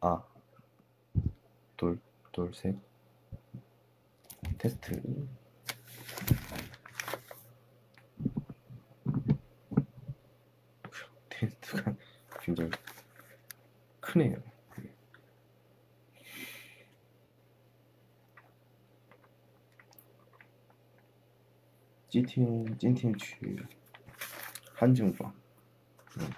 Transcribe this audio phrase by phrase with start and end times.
[0.00, 0.22] 아,
[1.76, 2.00] 둘,
[2.32, 2.76] 둘, 셋.
[4.58, 5.28] 테스트.
[11.28, 11.94] 테스트가
[12.40, 12.70] 굉장히
[14.00, 14.42] 크네요.
[22.08, 23.62] 今天今天去
[24.72, 25.34] 汉正坊，
[26.16, 26.32] 嗯，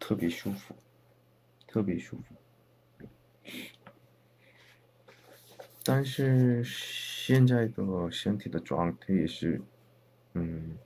[0.00, 0.74] 特别舒服，
[1.71, 2.35] 特别舒服。
[5.83, 9.61] 但是现在的身体的状态也是，
[10.33, 10.77] 嗯，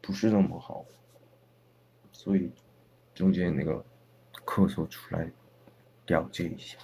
[0.00, 0.84] 不是那么好，
[2.10, 2.50] 所以
[3.14, 3.84] 中间那个
[4.44, 5.30] 咳嗽出来
[6.06, 6.76] 了解一下。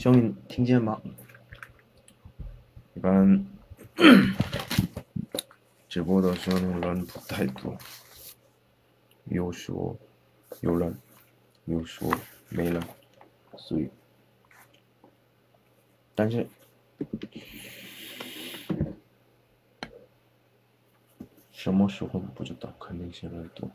[0.00, 0.98] 兄弟听见吗？
[2.94, 3.46] 一般
[5.90, 7.76] 直播的时候人不太多，
[9.24, 9.94] 有时候
[10.62, 10.98] 有人，
[11.66, 12.14] 有时候
[12.48, 12.82] 没人，
[13.58, 13.90] 所以，
[16.14, 16.48] 但是
[21.52, 23.70] 什么时候不知道，肯定现在多。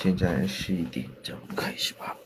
[0.00, 2.16] 现在十一点，咱们开始吧。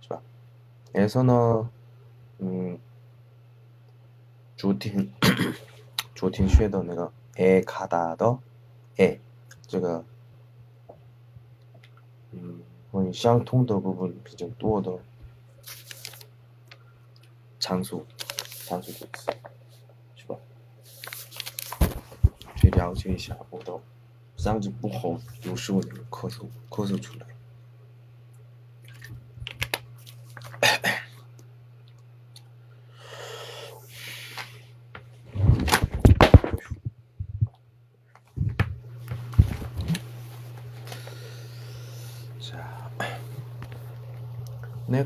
[0.00, 0.22] 是吧？
[0.92, 1.70] S 呢，
[2.38, 2.78] 嗯，
[4.56, 5.12] 昨天
[6.14, 8.38] 昨天学的那个 A 卡达的
[8.96, 9.20] A，
[9.66, 9.98] 这个。
[9.98, 10.04] 嗯，
[12.91, 14.91] 关于相通的部分比较多的
[17.59, 18.03] 场所，
[18.65, 19.31] 场所助词，
[20.15, 20.35] 是吧？
[22.55, 23.79] 去了解一下我的
[24.37, 27.28] 嗓子不好，有时候就咳嗽咳嗽出来。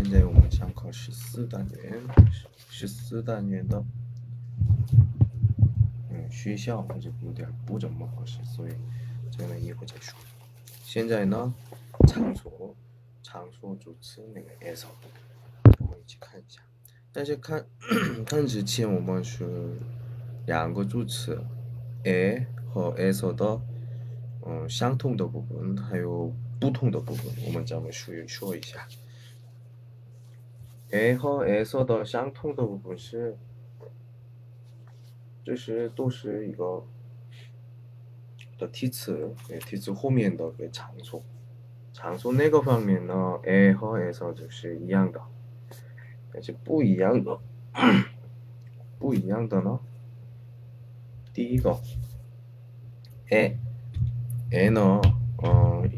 [0.00, 2.00] 现在我们上课十四单元，
[2.70, 3.84] 十四单元的，
[6.08, 8.72] 嗯，学校还是有点不怎么合适，所以
[9.36, 10.16] 这个以后再说。
[10.84, 11.52] 现在呢，
[12.06, 12.76] 场所，
[13.24, 14.86] 场所主词那个 S，
[15.80, 16.62] 我们一起看一下。
[17.12, 17.66] 但是看
[18.24, 19.76] 看之前，我们是
[20.46, 21.44] 两个主词
[22.04, 23.60] A 和 S 的，
[24.46, 28.86] 嗯，相同的部分还有不同的部分，我们咱们属于说一下。
[30.90, 33.36] a 和 s 的相同的部分是，
[35.44, 36.86] 这是都是一个
[38.58, 39.34] 的梯次，
[39.66, 41.22] 梯次后面的个场所，
[41.92, 45.20] 场所那个方面呢，a 和 s 就是一样的，
[46.32, 47.38] 但是不一样的，
[48.98, 49.80] 不一样的呢，
[51.34, 51.78] 第一个
[53.30, 53.58] a
[54.50, 55.00] a 呢，
[55.42, 55.90] 嗯，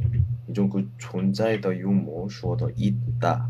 [0.48, 3.49] 一种个存在的用魔说的一大。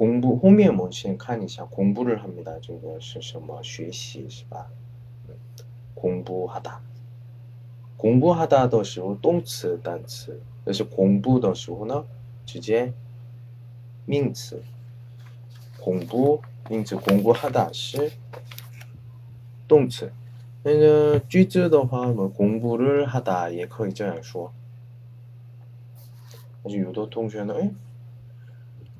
[0.00, 2.58] 공부 后面我们先看一下 공부를 합니다.
[2.60, 4.70] 这个是什么学习是吧？
[5.94, 6.80] 공부하다.
[7.96, 12.04] 공부하다 的时候动词单词，但是 공부 的时候呢，
[12.44, 12.92] 直接
[14.04, 14.62] 名词。
[15.80, 18.12] 공부 名词 공부하다 是
[19.66, 20.12] 动词。
[20.62, 24.52] 那个句子的话，我们 공부를 하다 也可以这样说。
[26.62, 27.70] 但是有的同学呢，哎，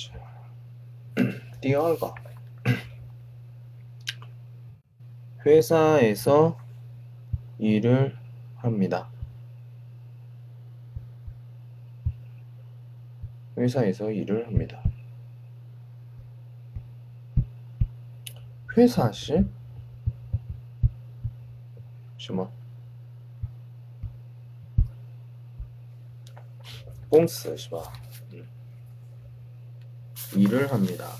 [0.00, 0.12] 그렇지.
[1.60, 2.14] 뛰어가.
[5.44, 6.56] 회사에서
[7.58, 8.16] 일을
[8.56, 9.10] 합니다.
[13.58, 14.82] 회사에서 일을 합니다.
[18.76, 19.46] 회사실?
[22.16, 22.48] 잠시만.
[27.10, 28.09] 꽁스, 시바.
[30.50, 30.56] 吧?
[30.56, 31.16] 일을 합니다.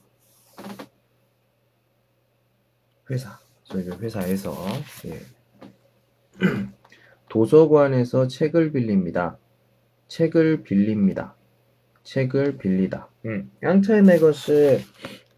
[3.10, 3.38] 회사.
[3.64, 4.54] 저희 회사에서
[5.06, 5.20] 예.
[7.28, 9.38] 도서관에서 책을 빌립니다.
[10.08, 11.34] 책을 빌립니다.
[12.04, 13.08] 책을 빌리다.
[13.24, 13.50] 음.
[13.62, 14.84] 양차의 내 것이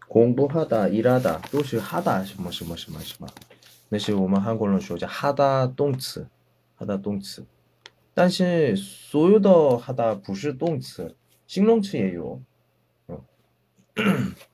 [0.07, 3.27] 공부하다, 일하다, 都是 하다 什么什么什么什么。
[3.89, 6.27] 那是我们韩国人说叫 하다 动词，
[6.77, 7.45] 하다 动词。
[8.13, 11.15] 但是所有的 하다 不是动词，
[11.47, 12.41] 形容词也有。
[13.07, 13.21] 嗯，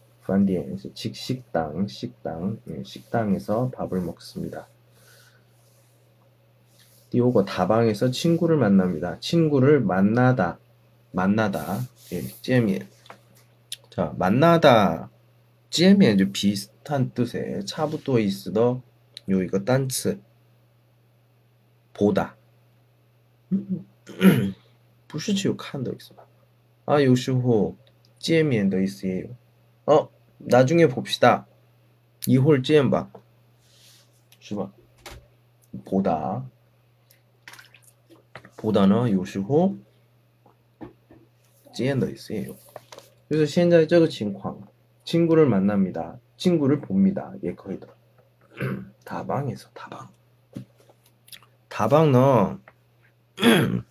[0.20, 0.76] 음, 饭店,
[1.14, 4.66] 식당, 식당, 음, 식당에서 밥을 먹습니다.
[7.10, 9.20] 띄우고 다방에서 친구를 만납니다.
[9.20, 10.58] 친구를 만나다,
[11.12, 11.78] 만나다,
[12.12, 12.88] 예, 见面.
[13.90, 15.10] 자, 만나다,
[15.70, 18.82] 见面 비슷한 뜻의 차부터 있어
[19.30, 20.20] 요 이거 단츠
[21.92, 22.36] 보다.
[25.06, 26.26] 不是只有看的意思吧？
[26.84, 27.76] 아, 有时候
[28.18, 29.28] 见面的 意思예요.
[29.85, 31.47] 어, 나중에 봅시다.
[32.27, 33.11] 이홀 찌엔바.
[34.39, 34.71] 주바.
[35.85, 36.45] 보다.
[38.57, 39.77] 보다는 요시호.
[41.73, 42.55] 찌엔더 있어요.
[43.27, 44.67] 그래서 현재 저거 칭광
[45.03, 46.19] 친구를 만납니다.
[46.37, 47.33] 친구를 봅니다.
[47.43, 47.87] 예, 거의 다.
[49.05, 50.09] 다방에서 다방.
[51.69, 52.59] 다방 너.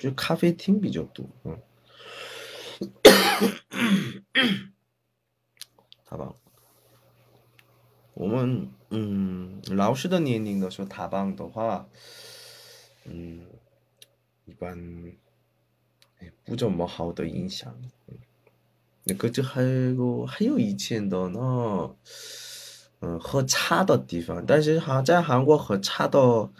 [0.00, 1.58] 就咖啡厅比较多，嗯，
[6.04, 6.34] 好吧。
[8.12, 11.88] 我们嗯，老师的年龄的时候，塔邦的话，
[13.04, 13.46] 嗯，
[14.44, 14.78] 一般
[16.18, 17.74] 哎不怎么好的影响。
[19.04, 21.96] 那个就还有还有以前的呢，
[23.00, 26.50] 嗯，喝茶的地方，但是哈在韩国喝茶的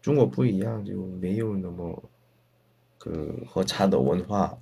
[0.00, 2.10] 中国不一样，就没有那么。
[3.08, 4.58] 그喝茶的 文化，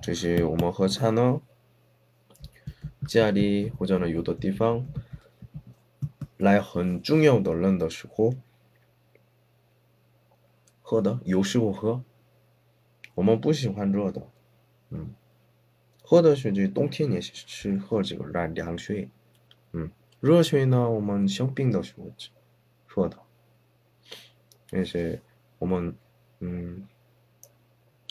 [0.00, 1.40] 就是我们喝茶呢，
[3.08, 4.86] 家里或者呢有的地方
[6.36, 8.34] 来很重要的人的时候
[10.80, 12.04] 喝的，有时候喝，
[13.16, 14.22] 我们不喜欢热的，
[14.90, 15.12] 嗯，
[16.04, 19.08] 喝的是这冬天也是喝这个凉凉水，
[19.72, 19.90] 嗯，
[20.20, 22.12] 热水呢我们生病的时候
[22.86, 23.18] 喝的，
[24.70, 25.20] 但是
[25.58, 25.96] 我们
[26.38, 26.86] 嗯。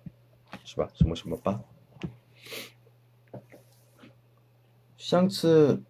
[0.64, 0.90] 是吧？
[0.96, 1.64] 什么什么吧？
[4.98, 5.84] 上次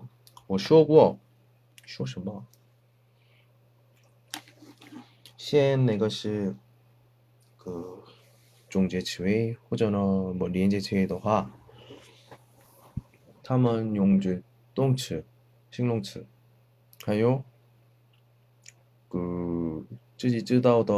[0.47, 1.17] 我说过，
[1.85, 2.45] 说什么？
[5.50, 6.55] 先那个是
[7.57, 8.03] 个
[8.69, 11.51] 中介词尾或者呢，么连接词尾的话，
[13.43, 14.41] 他们用着
[14.74, 15.25] 动词、
[15.71, 16.25] 形容词，
[17.03, 17.43] 还有
[19.07, 19.85] 个
[20.17, 20.93] 自己知道的，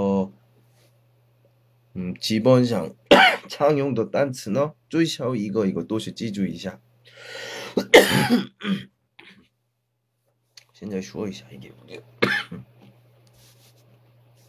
[1.94, 2.96] 嗯，基本上。
[3.50, 6.82] 常用的单词呢，最少一个一个都是记住一下。
[10.74, 12.04] 现在说一下一点点。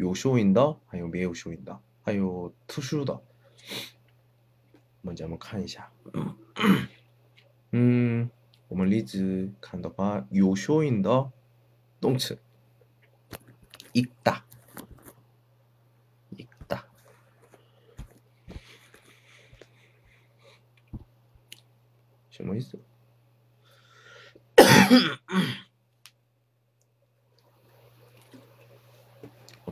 [0.00, 3.14] 有收音的，还有没有收音的，还有特殊的。
[5.02, 5.90] 我们咱们看一下，
[7.72, 8.30] 嗯，
[8.68, 11.30] 我们例子看的话，有收音的
[12.00, 12.38] 动词。
[13.96, 14.44] 읽다
[16.36, 16.84] 읽다
[22.44, 22.76] 뭐 있어?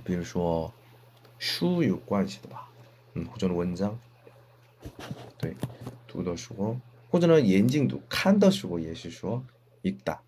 [0.08, 0.72] 比如说
[1.38, 2.70] 书有关系的吧，
[3.14, 3.98] 嗯，或者文章，
[5.38, 5.56] 对，
[6.06, 6.78] 读的时候，
[7.10, 9.44] 或者呢眼睛读，看的时候也是说
[9.82, 10.18] 읽다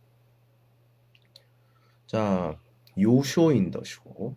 [2.08, 2.56] 자。
[2.96, 4.32] 有收音的时候，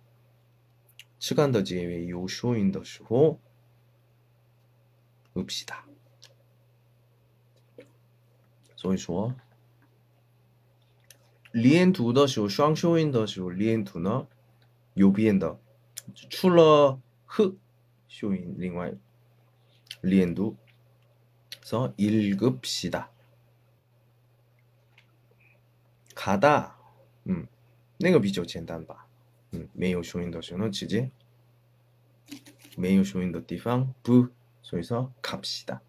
[1.18, 3.40] 时间的结尾有收音的时候，
[5.34, 5.76] 읍시 다。
[8.76, 9.34] 所以说，
[11.54, 14.28] 连读的时候，双收音的时候，连读呢，
[14.94, 15.60] 右边的，
[16.30, 17.56] 除了呵
[18.08, 18.94] 收音，另外
[20.02, 20.56] 连读，
[21.62, 23.08] 所以읽읍시 다。
[26.16, 26.72] 가다
[27.26, 27.48] 嗯。
[28.02, 29.08] 那个比较简单吧，
[29.52, 31.12] 嗯，没有收音的时候直接
[32.78, 34.30] 没有收音的地方不，
[34.62, 35.82] 所以说갑시 다，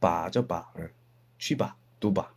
[0.00, 0.90] 把就把，嗯，
[1.38, 2.34] 去吧，读吧。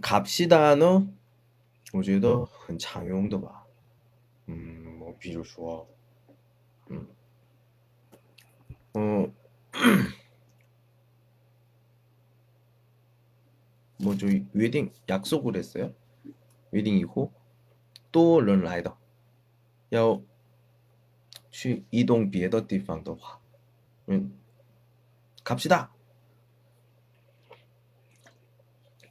[0.00, 1.08] 갑시다呢，
[1.92, 3.66] 我觉得很常用的吧，
[4.46, 5.86] 嗯，我比如说，
[6.88, 7.06] 嗯，
[8.94, 9.32] 嗯。
[14.02, 15.92] 뭐죠 웨딩 약속을 했어요.
[16.70, 17.30] 웨딩 이후
[18.10, 18.96] 또 런라이더
[19.90, 20.22] 要
[21.50, 23.38] 去 이동 别的地方的话
[24.08, 24.40] 음,
[25.44, 25.92] 갑시다.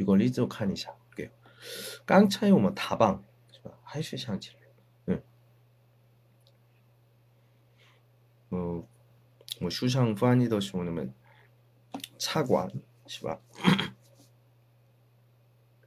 [0.00, 1.30] 这个例子我看一下，给。
[2.06, 3.78] 刚才我们打棒是吧？
[3.84, 4.56] 还是想起来，
[5.04, 5.22] 嗯，
[8.48, 8.86] 嗯，
[9.60, 11.12] 我书上翻译的时候你们
[12.18, 12.72] 茶馆
[13.06, 13.42] 是吧？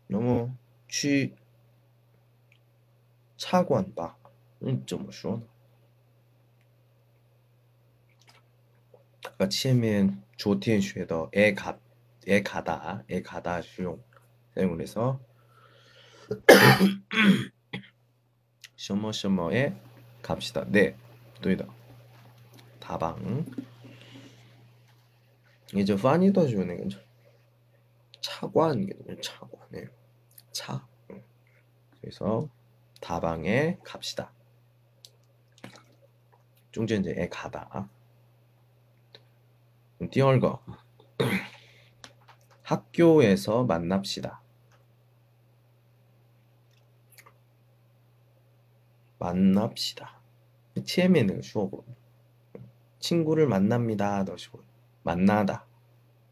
[0.05, 0.55] 那么
[0.87, 1.35] 去
[3.35, 4.19] 茶馆吧，
[4.59, 5.43] 嗯，怎么说呢？
[9.39, 11.79] 呃，前面昨天学的 A 卡。
[12.27, 14.03] 에 가다 에 가다 수용
[14.55, 15.19] 사용해서
[18.75, 19.75] 쇼머쇼머에
[20.21, 20.65] 갑시다.
[20.67, 20.95] 네,
[21.41, 21.67] 또이다.
[22.79, 23.45] 다방.
[25.75, 26.99] 이제 파니더 주는 거죠.
[28.21, 29.19] 차관이거든요.
[29.21, 29.87] 차관에
[30.51, 30.87] 차.
[31.99, 32.47] 그래서
[33.01, 34.31] 다방에 갑시다.
[36.71, 37.89] 중재 이제 에 가다.
[40.11, 40.63] 띄얼거.
[42.62, 44.42] 학교에서 만납시다.
[49.18, 50.18] 만납시다.
[50.84, 51.84] 前面那个 수업으로
[53.00, 54.24] 친구를 만납니다.
[54.24, 54.62] 더 쉬워.
[55.02, 55.66] 만나다.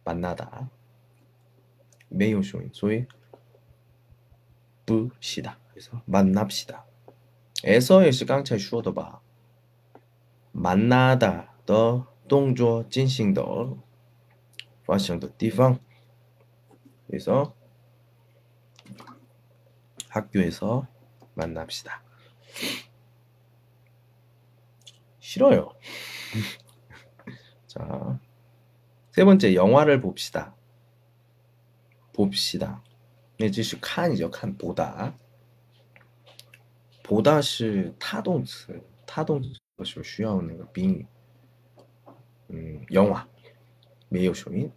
[0.05, 0.71] 만나다.
[2.09, 2.63] 매우 쉬워.
[2.73, 3.07] 소위
[4.85, 5.59] 부시다.
[5.71, 6.85] 그래서 만납시다.
[7.65, 9.21] 에서의是 刚才说的吧.
[10.53, 11.53] 만나다.
[11.67, 13.43] 더 动作进行的
[14.85, 15.81] 发生的地方.
[17.11, 17.55] 그래서
[20.09, 20.87] 학교에서
[21.35, 22.03] 만납시다.
[25.21, 25.73] 싫어요.
[27.67, 28.19] 자,
[29.13, 30.55] 세 번째 영화를 봅시다.
[32.13, 32.83] 봅시다.
[33.39, 34.31] 那这是 칸이죠.
[34.31, 35.15] 칸 보다.
[37.03, 41.07] 보다 是他动词,他动词的时候需要那个宾语。
[42.51, 43.27] 음, 영화
[44.09, 44.73] 메이쇼인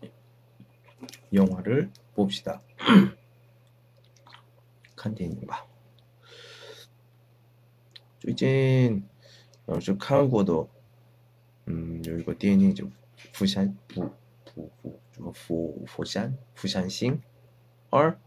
[1.33, 2.61] 영화를 봅시다.
[4.95, 5.65] 칸디인바.
[8.19, 9.07] 最近
[9.67, 10.67] 有时看过的，
[11.65, 12.85] 嗯，有一个电影就《
[13.33, 14.11] 釜山釜
[14.53, 17.15] 釜釜什么釜釜山釜山行》，
[17.89, 18.19] 而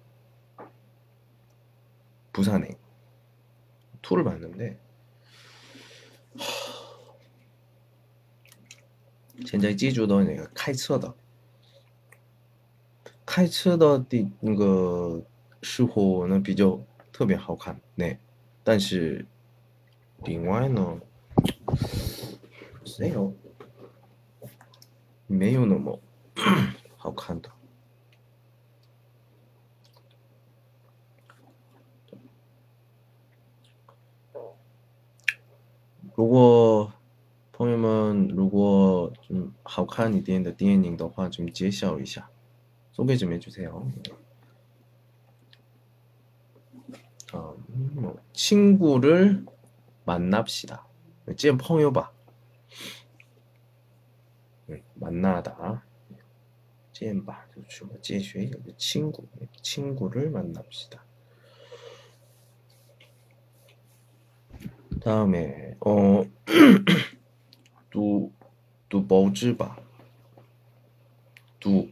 [2.33, 2.79] 부산행
[4.01, 4.79] 투를 봤는데
[9.45, 11.15] 现在记住的那个开车的，
[13.38, 15.24] 开车的的那个
[15.62, 16.82] 时候呢比较
[17.14, 18.18] 特别好看，那
[18.64, 19.28] 但是
[20.24, 21.00] 另外呢
[23.00, 23.32] 没有
[25.28, 26.00] 没有那么
[26.98, 27.52] 好看的。
[36.16, 36.92] 如果
[37.52, 42.32] 朋友们，如果嗯好看一点的电影的话，请介绍一下，
[42.98, 43.92] 소개 좀 해주세요.
[47.36, 49.46] 음, 친구를
[50.04, 50.88] 만납시다.
[51.36, 52.12] 찐 펑요바.
[54.66, 55.86] 네, 만나다.
[56.94, 57.50] 찐바.
[58.02, 58.66] 찐쉐 그렇죠.
[58.66, 59.28] 뭐, 친구.
[59.62, 61.06] 친구를 만납시다.
[65.04, 66.24] 다음에 어
[67.92, 68.32] 두,
[68.90, 69.78] 두 뭐지 봐.
[71.60, 71.92] 두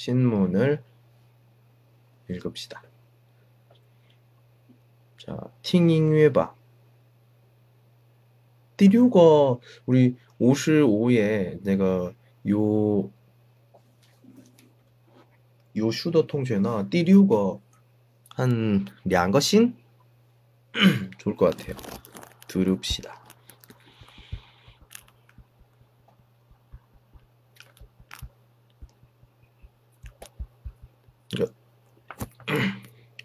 [0.00, 0.82] 신문을
[2.30, 2.82] 읽읍시다.
[5.18, 6.54] 자, 팅잉웨바.
[8.78, 12.14] 띠류거 우리 55에 내가
[12.48, 13.10] 요,
[15.76, 17.60] 요 슈더 통제나 띠류거
[18.36, 19.76] 한, 两个신?
[21.18, 21.76] 좋을 것 같아요.
[22.48, 23.10] 들읍시다.
[23.10, 23.20] 그러니까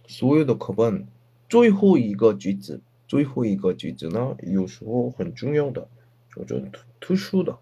[0.07, 1.07] 所有的课本
[1.49, 5.89] 最后一个句子，最后一个句子呢，有时候很重要的，
[6.35, 7.59] 就是特特殊的。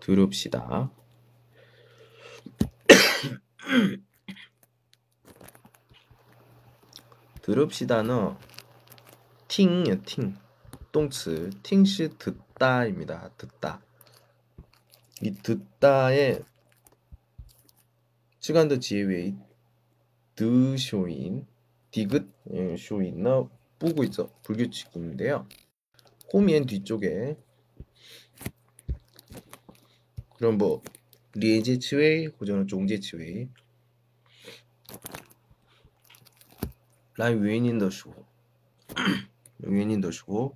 [0.00, 0.90] 들읍시다
[7.40, 8.36] 들읍시다는
[9.48, 10.36] 听요听，
[10.92, 13.30] 动词听是듣다입니다.
[13.38, 13.80] 듣다.
[15.21, 16.43] 이 듣다의
[18.39, 19.35] 시간도 지혜의
[20.35, 21.45] 드쇼인
[21.91, 24.29] 디귿 예, 쇼인나 뿌고 있어.
[24.43, 25.47] 불규칙인데요.
[26.33, 27.37] 호미엔 뒤쪽에
[30.37, 30.81] 그럼 뭐
[31.33, 33.49] 리에제 치웨이 고전은 종제 치웨이.
[37.17, 38.13] 라인 위엔인 더쇼.
[39.59, 40.55] 위엔인 더쇼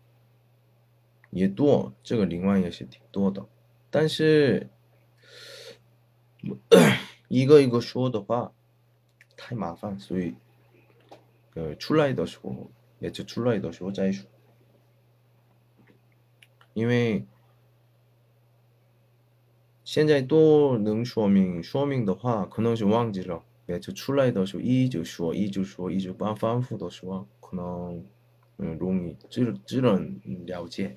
[1.30, 3.46] 也多，这个另外也是挺多的。
[3.90, 4.68] 但是
[7.28, 8.52] 一个一个说的话
[9.36, 10.34] 太麻烦，所以
[11.54, 14.28] 呃出来的时候，每次出来的时候再说。
[16.74, 17.24] 因为
[19.82, 23.42] 现在都能说明说明的话，可能是忘记了。
[23.64, 28.04] 每次出来的时候一直说，一直说，一直反反复的说，可能
[28.58, 30.96] 嗯容易只只能了解。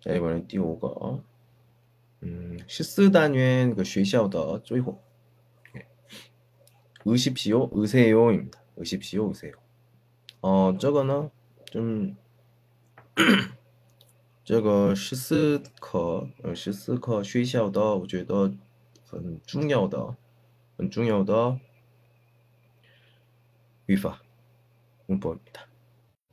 [0.00, 1.24] 자, 이번엔 띄우고
[2.22, 5.02] 음, 시스单元 그, 学校的最后
[5.76, 5.86] 예.
[7.04, 8.62] 의십시오, 의세요입니다.
[8.76, 9.52] 의십시오, 의세요.
[10.40, 11.30] 어, 저거는
[11.70, 12.16] 좀,
[14.44, 18.54] 这个十四课，呃，十四课学校的，我觉得
[19.04, 20.16] 很重要的、
[20.76, 21.58] 很重要的
[23.86, 24.22] 语法
[25.06, 25.66] 文法입니다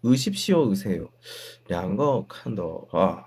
[0.02, 1.10] 의십시오, 의세요.
[1.68, 3.27] 两个看到啊。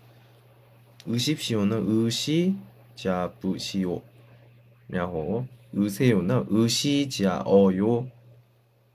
[1.10, 4.02] 의십시오는 의시자 부시오
[4.88, 8.10] 然后 의세요는 의시자 어요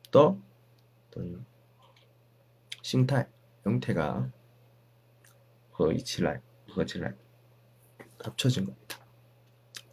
[0.10, 0.38] 더
[1.10, 1.46] 어떤
[2.82, 3.28] 싱态
[3.64, 4.30] 형태가
[5.72, 7.14] 合一起来合起来
[8.20, 8.98] 합쳐진 겁니다.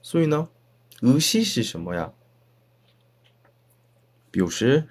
[0.03, 0.49] 所以呢
[1.01, 2.13] 의시是什么呀?
[4.31, 4.89] 表示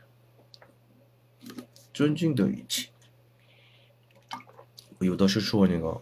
[1.94, 2.90] 尊敬的语气
[5.00, 6.02] 有的是说那个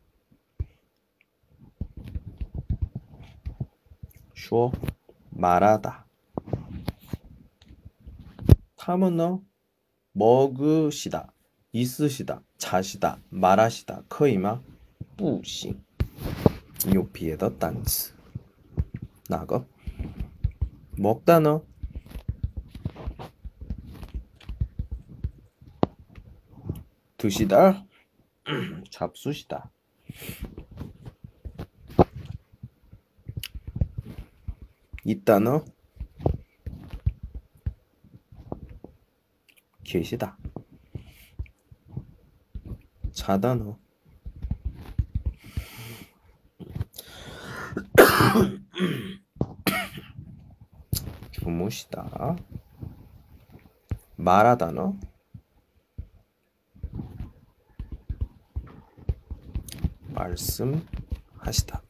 [4.41, 4.71] 주어
[5.29, 6.07] 말하다.
[8.75, 9.43] 타문어
[10.13, 11.31] 먹으시다,
[11.71, 14.59] 있으시다, 자시다, 말하시다, 커이마,
[15.15, 15.83] 부싱.
[16.95, 18.15] 요 비에더 단츠.
[19.29, 19.67] 나거
[20.97, 21.63] 먹다너
[27.17, 27.85] 드시다
[28.89, 29.71] 잡수시다
[35.11, 35.65] 있다 너
[39.83, 40.37] 계시다.
[43.11, 43.77] 자다 너
[51.31, 52.37] 주무시다.
[54.15, 54.95] 말하다 너
[60.13, 61.81] 말씀하시다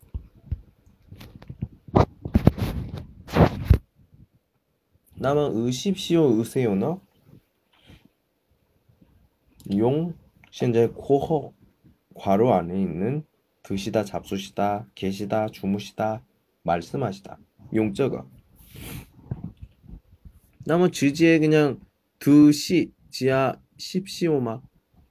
[5.21, 7.01] 나만 의십시오 의세요 너
[9.77, 10.15] 용,
[10.51, 11.53] 现在 코허
[12.15, 13.25] 괄호 안에 있는
[13.63, 16.23] 드시다, 잡수시다, 계시다, 주무시다,
[16.63, 17.39] 말씀하시다.
[17.75, 18.25] 용저가.
[20.65, 21.81] 나머 지지에 그냥
[22.21, 24.63] 드시, 지야, 십시오마,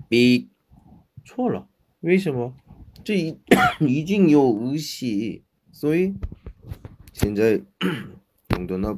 [0.09, 0.47] 삐,
[1.25, 1.67] 错了.
[2.01, 2.53] 为什么?
[3.03, 3.37] 这已
[3.81, 6.13] 已经有의시所以
[7.13, 7.61] 现在
[8.55, 8.97] 用的那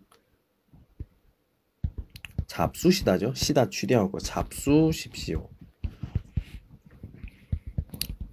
[2.51, 3.33] 잡수시다죠.
[3.33, 5.49] 시다 취대하고 잡수십시오.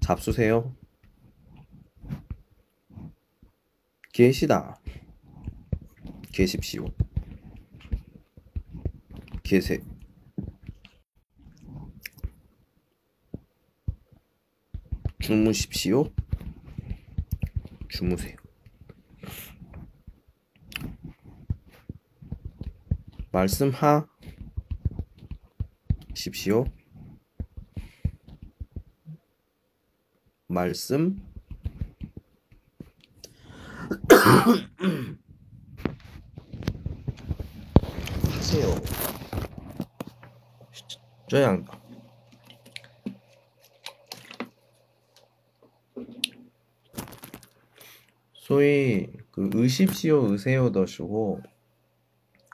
[0.00, 0.74] 잡수세요.
[4.12, 4.81] 계시다.
[6.33, 6.87] 계십시오.
[9.44, 9.85] 계세.
[15.20, 16.12] 주무십시오.
[17.88, 18.38] 주무세요.
[23.33, 24.09] 말씀하십시오.
[30.49, 31.21] 말씀
[38.33, 38.75] 하세요.
[41.29, 41.62] 저야
[48.33, 51.43] 소위 그 의십시오 의세요 더시고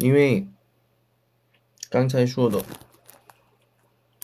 [0.00, 0.46] 因为
[1.88, 2.62] 刚才说的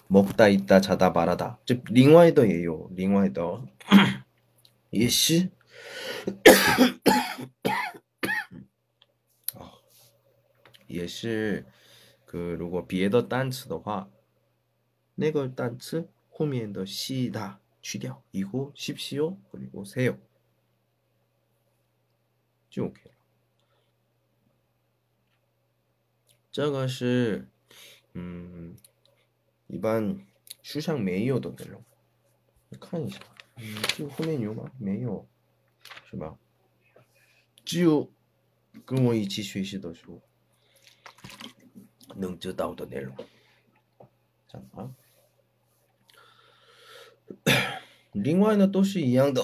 [0.09, 3.63] 먹다있다자다말하다这另外的也有，另外的
[4.91, 5.51] 也是
[10.87, 11.65] 也是
[12.27, 14.11] 그如果别的单词的话，
[15.15, 20.17] 那个单词后面的西다去掉，以后십시오그리고세요
[22.69, 23.16] 就 OK 了。
[26.58, 27.48] 这个是，
[28.14, 28.76] 嗯，
[29.68, 30.26] 一般
[30.64, 31.84] 书上没有的内容。
[32.70, 33.20] 你看一下，
[33.58, 34.72] 嗯，就后面有吗？
[34.80, 35.30] 没有，
[36.10, 36.36] 是吧？
[37.64, 38.12] 只有
[38.86, 40.20] 跟我一起学习的书
[42.16, 43.16] 能知道的内容。
[44.74, 44.90] 啊，
[48.14, 49.44] 另外呢都是一样的，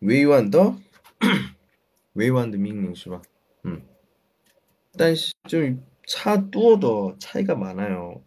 [0.00, 0.76] 委婉的，
[2.14, 3.22] 委婉的命令是吧？
[3.62, 3.80] 嗯，
[4.92, 5.58] 但是就
[6.06, 6.88] 差多的
[7.18, 8.22] 차이가 많아요。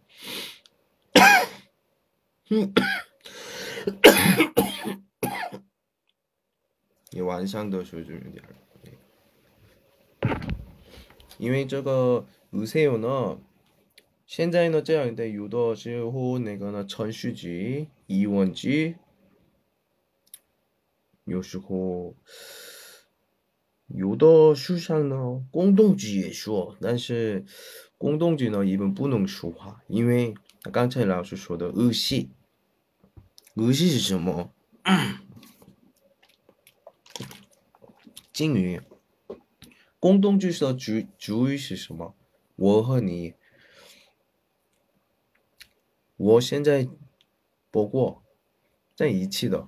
[7.12, 8.42] 你晚上的时候就有点，
[11.38, 13.38] 因为这个으세요呢。
[14.26, 18.94] 现在呢，这样的有的时候那个呢，程序句、疑问句，
[21.25, 22.15] 有时候
[23.87, 27.45] 有的书上呢，公动句也说，但是
[27.97, 30.33] 公动句呢，一般不能说话，因为
[30.71, 32.31] 刚才老师说的恶习，
[33.55, 34.53] 恶习是什么？
[38.31, 38.81] 金鱼。
[39.99, 42.15] 公动句的主主语是什么？
[42.55, 43.33] 我和你。
[46.17, 46.87] 我现在
[47.71, 48.23] 播过
[48.95, 49.67] 在一起的，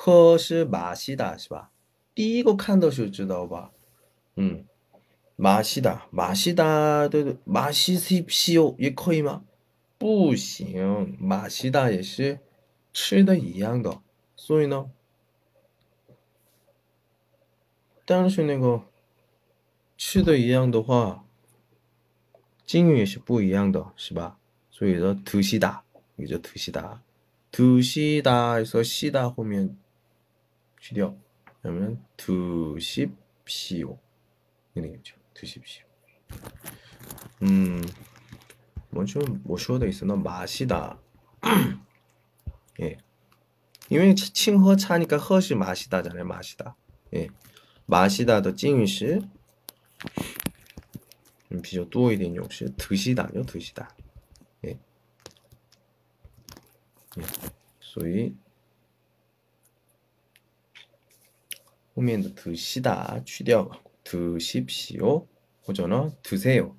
[0.00, 1.72] 可是马西达是吧？
[2.14, 3.72] 第一个看到就知道吧？
[4.36, 4.64] 嗯，
[5.34, 9.44] 马西达，马西达，对对，马西 C P U 也可以吗？
[9.98, 12.38] 不行，马西达也是
[12.92, 14.00] 吃的一样的，
[14.36, 14.88] 所以呢，
[18.04, 18.84] 但是那个
[19.96, 21.24] 吃的一样的话，
[22.64, 24.38] 金鱼也是不一样的，是吧？
[24.70, 25.82] 所以说，图西达，
[26.14, 27.02] 也就图西达，
[27.50, 29.76] 图西达，说西达后面。
[30.80, 31.18] 시력
[31.62, 33.98] 그러면 두십시오.
[34.74, 35.16] 이렇죠.
[35.34, 35.84] 두십시오.
[37.42, 37.82] 음
[38.90, 40.98] 뭐좀 모셔도 있으나 마시다.
[42.80, 42.96] 예.
[43.90, 46.24] 이외에 칭허 차니까 허시 마시다잖아요.
[46.24, 46.76] 마시다.
[47.14, 47.28] 예.
[47.86, 49.20] 마시다도 찡이시.
[51.52, 52.66] 음, 비교 뚜어이된 역시?
[52.76, 53.88] 드시다요 드시다.
[54.66, 54.70] 예.
[57.18, 57.22] 예.
[57.80, 58.34] 소위
[61.97, 63.69] 后面的드시다去掉，
[64.03, 65.27] 드십시 오，
[65.61, 66.75] 或者呢드세 요，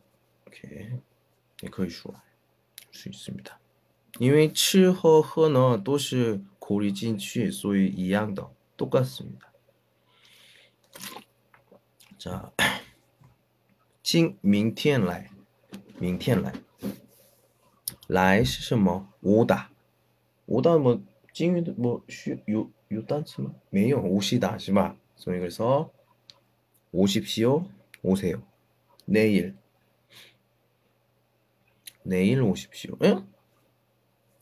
[0.47, 1.01] OK，
[1.61, 2.15] 也可以说
[2.91, 3.59] 是있습니 다。
[4.19, 9.51] 因为吃和喝呢都是口里进去，所以一样的，똑같습니 다。
[12.19, 12.53] 자，
[14.03, 15.31] 今明天来，
[15.99, 16.55] 明天来，
[18.07, 19.09] 来是什么？
[19.21, 19.71] 오다
[20.47, 21.03] 오다 뭐
[21.33, 23.53] 찡유도 뭐요 요 단词吗?
[23.71, 24.97] 매요 오시다 是吧?
[25.20, 25.92] 소위 그래서
[26.94, 27.70] 오십시오,
[28.02, 28.42] 오세요.
[29.06, 29.56] 내일.
[32.04, 32.98] 내일 오십시오.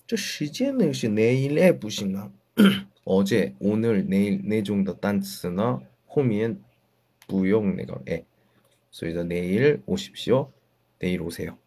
[0.05, 2.31] 저 시간은 역시 내일의 부신가?
[3.03, 5.81] 어제, 오늘, 내일 네 정도 단스나
[6.15, 6.63] 호미엔
[7.27, 8.25] 부용 내가 에.
[8.97, 10.53] 그래서 내일 오십시오.
[10.99, 11.57] 내일 오세요.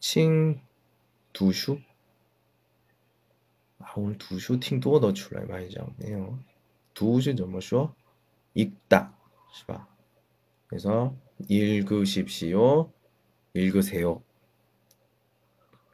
[0.00, 0.60] 자칭
[1.32, 1.78] 두슈
[3.86, 6.40] 啊，오늘 두슈 팅도 너 출라 많이 잡네요.
[6.92, 7.94] 두슈 뭐쇼?
[8.54, 9.16] 읽다.
[9.52, 9.86] 시바.
[10.66, 11.14] 그래서
[11.48, 12.92] 읽으십시오.
[13.54, 14.22] 읽으세요.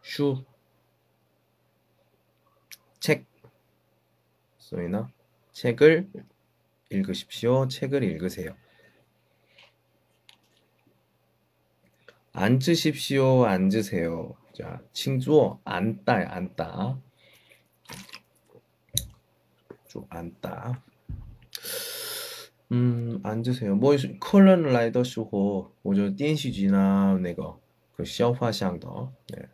[0.03, 0.43] 슈.
[2.99, 3.27] 책.
[4.57, 5.11] 소이나
[5.53, 6.11] 책을
[6.91, 7.69] 읽으십시오.
[7.69, 8.57] 책을 읽으세요.
[12.33, 13.45] 앉으십시오.
[13.45, 14.35] 앉으세요.
[14.55, 16.99] 자, 칭주어 앉다 앉다.
[19.92, 20.82] 좀 앉다.
[22.72, 23.76] 음, 앉으세요.
[23.76, 26.16] 뭐 컬런 라이더 쇼호, 뭐죠?
[26.16, 27.58] 电视剧那那个
[27.96, 28.88] 그消化香的,
[29.30, 29.48] 네.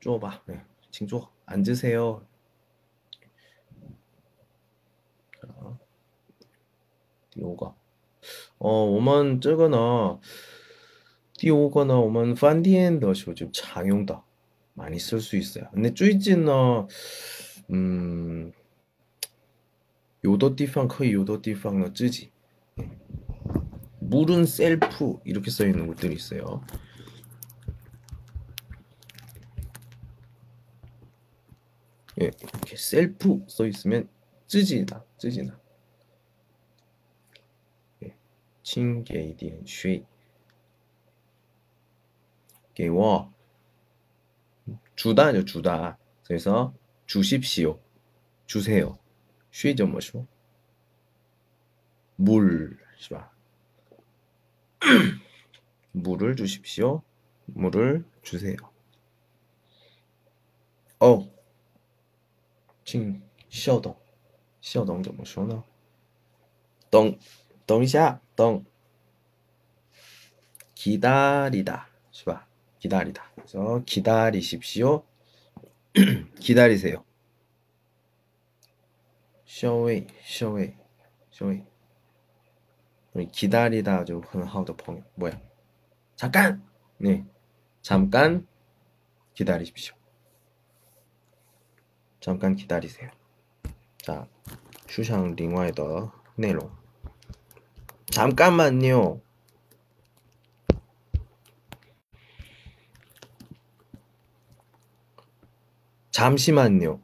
[0.00, 0.60] 坐吧, 네.
[0.90, 1.30] 请坐.
[1.46, 2.22] 앉으세요.
[5.40, 5.78] 자,
[7.30, 7.74] 第五个.
[8.58, 10.20] 어, 我们这个呢
[11.34, 14.22] 第五个呢，我们饭店的时候就常用的，
[14.74, 15.70] 많이 쓸 수 있어요.
[15.72, 16.86] 근데 最近呢,
[17.70, 18.52] 음,
[20.22, 22.30] 有的地方可以有的地方呢自己
[23.98, 26.62] 물은 셀프 이렇게 써 있는 곳들이 있어요.
[32.20, 34.08] 예, 이렇게 셀프 써 있으면
[34.46, 35.58] 쯔지나, 쯔지나.
[38.04, 38.14] 예,
[38.62, 40.04] 请给点水
[42.74, 43.32] 给我
[44.94, 45.98] 주다죠 주다.
[46.24, 46.74] 그래서
[47.06, 47.78] 주십시오,
[48.46, 48.98] 주세요.
[49.50, 50.26] 水怎么说?
[52.16, 53.30] 물, 是吧?
[55.92, 57.02] 물을 주십시오.
[57.46, 58.56] 물을 주세요.
[61.00, 61.28] 어,
[62.84, 63.20] 请
[63.50, 63.94] 稍等，
[64.60, 65.64] 稍等怎么说呢？
[66.90, 67.18] 等，
[67.66, 68.64] 等一下，等。
[70.74, 72.48] 기다리다, 是吧？
[72.78, 73.30] 기다리다.
[73.34, 75.04] 그래서 기다리십시오.
[76.39, 77.03] 기다리세요.
[79.45, 80.73] 쇼웨이, 쇼웨이,
[81.31, 81.63] 쇼웨이.
[83.31, 85.39] 기다리다 아주 좀 하우더 펑 뭐야?
[86.15, 86.63] 잠깐.
[86.99, 87.25] 네,
[87.81, 88.47] 잠깐
[89.33, 89.95] 기다리십시오.
[92.19, 93.09] 잠깐 기다리세요.
[93.97, 94.27] 자,
[94.85, 96.71] 주상 링화의 더 내로.
[98.11, 99.21] 잠깐만요.
[106.16, 107.00] 잠시만요.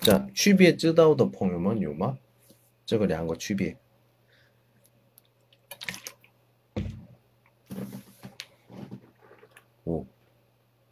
[0.00, 2.18] 자, 区别知道的朋友们有吗？
[2.84, 3.78] 这个两个区别。
[9.84, 10.06] 五、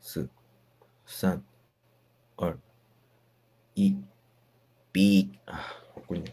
[0.01, 0.29] 四、
[1.05, 1.45] 三、
[2.37, 2.57] 二、
[3.75, 3.97] 一，
[4.93, 5.59] 삐 아,
[5.97, 6.33] 없군요.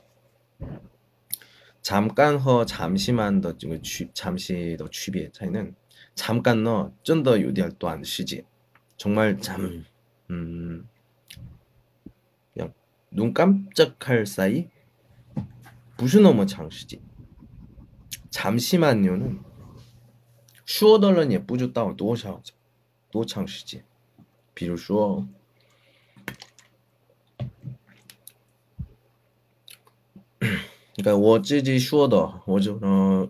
[1.81, 5.75] 잠깐과 잠시만的 这个区 잠시 的区别 차이는
[6.15, 8.45] 잠깐呢 真的有点短时间
[8.97, 9.83] 정말 잠
[10.29, 10.85] 음.
[13.09, 14.67] 눈 깜짝할 사이
[15.95, 16.99] 不是那么长时间
[18.29, 19.39] 잠시만요는
[20.65, 22.41] 说的人也不知道多少
[23.09, 23.83] 多长时间
[24.53, 25.27] 比如说
[30.95, 33.29] 그러니까 我自己说的我就呃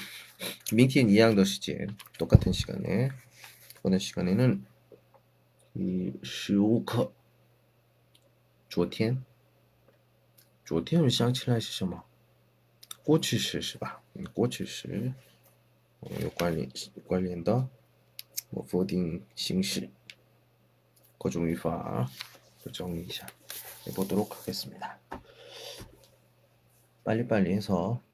[0.72, 4.64] 明天一样的时间，똑같은시간에오늘시간에는
[5.76, 7.12] 이15课，
[8.68, 9.24] 昨天，
[10.64, 12.04] 昨天我想起来是什么？
[13.04, 14.02] 过去式是吧？
[14.14, 15.14] 嗯，过去式，
[16.20, 16.68] 有关联
[17.06, 17.68] 关联的，
[18.50, 19.88] 我否定形式，
[21.18, 22.10] 各种语法，
[22.64, 23.26] 我整理一下，
[23.86, 24.98] 해보도록하겠습니다
[27.04, 28.04] 빨리빨리해서 예，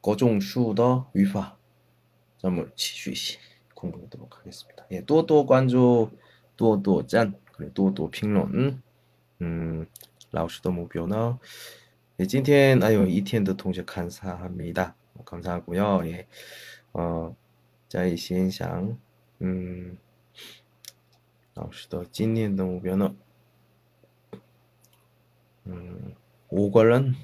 [0.00, 1.56] 各种数的语法，
[2.38, 3.38] 咱们继续学。
[3.84, 4.86] 공부하도록 하겠습니다.
[4.92, 6.10] 예, 또또 관조,
[6.56, 8.82] 또또 짠, 그리고 또또评论.
[9.42, 9.86] 음,
[10.32, 11.36] 라오스도 목표는
[12.20, 14.94] 예, 今天 아유, 一天的 동시 감사합니다.
[15.24, 16.06] 감사하고요.
[16.06, 16.26] 예.
[16.92, 17.34] 어,
[17.88, 18.98] 在现想
[19.42, 19.98] 음,
[21.54, 23.16] 라오스도 今年的 목표는
[25.66, 26.14] 음,
[26.48, 27.14] 5个人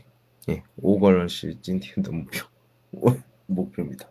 [0.49, 2.45] 예, 5个人是今天的目标
[3.48, 4.10] 목표입니다.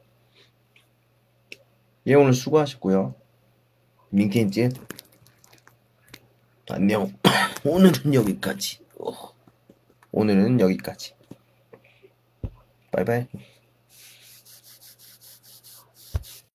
[2.07, 3.15] 예, 오늘 수고하셨고요.
[4.11, 4.73] 민켄见.
[6.69, 7.13] 안녕.
[7.65, 8.81] 오늘은 여기까지.
[10.13, 11.15] 오늘은 여기까지.
[12.93, 13.27] 바이바이.